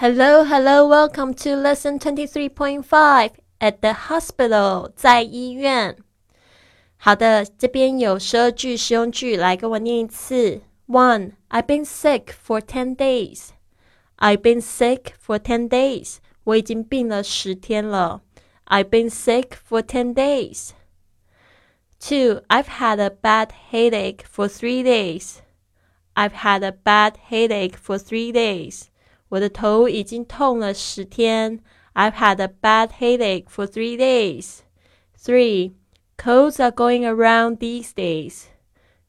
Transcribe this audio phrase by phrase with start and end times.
[0.00, 5.96] Hello, hello, welcome to lesson twenty three point five at the hospital，在医院。
[6.96, 10.62] 好的，这边有十二句实用句，来跟我念一次。
[10.86, 13.50] One, I've been sick for ten days.
[14.18, 16.16] I've been sick for ten days.
[16.44, 18.22] 我已经病了十天了。
[18.66, 20.70] I've been sick for ten days.
[21.98, 25.40] Two, I've had a bad headache for three days.
[26.14, 28.84] I've had a bad headache for three days.
[29.30, 31.60] 我的头已经痛了十天。
[31.94, 34.60] I've had a bad headache for three days.
[35.18, 35.72] Three,
[36.16, 38.44] colds are going around these days.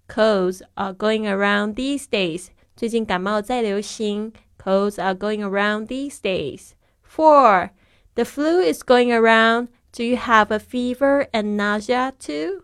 [0.07, 2.47] Colds are going around these days.
[2.75, 4.33] 最近感冒在流行。
[4.57, 6.71] Colds are going around these days.
[7.01, 7.71] Four,
[8.15, 9.69] the flu is going around.
[9.91, 12.63] Do you have a fever and nausea too?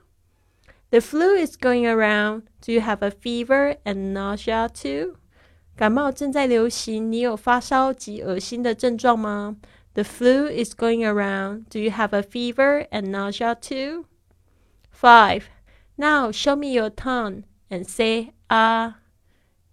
[0.89, 2.43] The flu is going around.
[2.61, 5.17] Do you have a fever and nausea too?
[5.75, 9.57] 感冒正在流行，你有发烧及恶心的症状吗？
[9.93, 11.66] The flu is going around.
[11.69, 14.05] Do you have a fever and nausea too?
[14.91, 15.44] Five.
[15.95, 18.95] Now show me your tongue and say ah.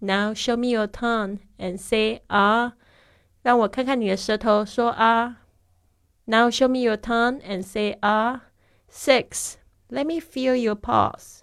[0.00, 2.72] Now show me your tongue and say ah.
[3.42, 5.36] 让我看看你的舌头，说啊。
[6.26, 8.40] Now show me your tongue and say ah.
[8.90, 9.56] Six.
[9.88, 11.42] Let me feel your pulse.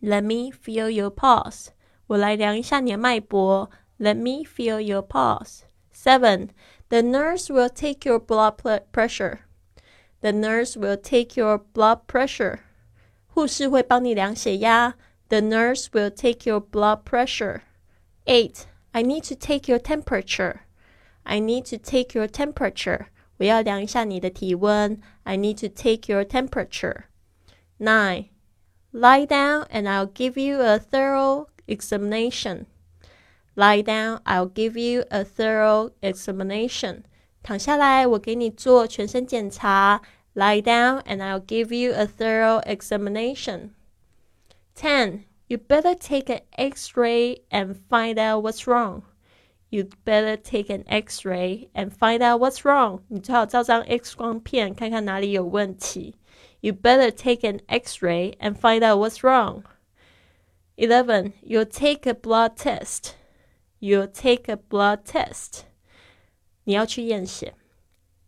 [0.00, 1.68] Let me feel your pulse.
[2.08, 3.70] 我来量一下你的脉搏。
[3.98, 5.60] Let me feel your pulse.
[5.92, 6.48] Seven.
[6.88, 8.56] The nurse will take your blood
[8.92, 9.40] pressure.
[10.20, 12.60] The nurse will take your blood pressure.
[13.26, 14.94] 护士会帮你量血压。
[15.28, 17.60] The nurse will take your blood pressure.
[18.24, 18.64] Eight.
[18.92, 20.62] I need to take your temperature.
[21.22, 23.06] I need to take your temperature.
[23.36, 25.00] 我要量一下你的体温。
[25.22, 27.04] I need to take your temperature.
[27.78, 28.30] Nine.
[28.92, 32.66] Lie down and I'll give you a thorough examination.
[33.54, 37.02] Lie down, I'll give you a thorough examination.
[37.42, 40.02] 躺下来，我给你做全身检查。
[40.34, 43.70] Lie down and I'll give you a thorough examination.
[44.76, 45.24] 10.
[45.48, 49.02] You better take an x-ray and find out what's wrong.
[49.68, 53.00] You'd better take an x-ray and find out what's wrong.
[53.08, 56.14] 你最好照张 X 光片，看看哪里有问题。
[56.60, 59.64] You better take an x-ray and find out what's wrong.
[60.76, 61.34] 11.
[61.42, 63.14] You'll take a blood test.
[63.80, 65.64] You'll take a blood test.
[66.64, 67.54] 你要去验血。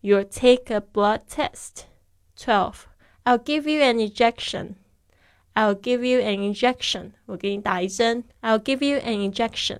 [0.00, 1.84] You'll take a blood test.
[2.36, 2.74] 12.
[3.24, 4.74] I'll give you an injection.
[5.54, 7.12] I'll give you an injection.
[7.26, 8.24] 我给你打一针。
[8.40, 9.78] I'll give you an injection.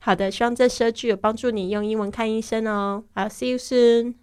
[0.00, 3.04] 好的，希望这十二句有帮助你用英文看医生哦。
[3.14, 4.14] I'll see you soon.